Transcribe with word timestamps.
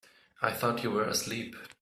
I 0.41 0.51
thought 0.51 0.81
you 0.83 0.89
were 0.89 1.03
asleep. 1.07 1.55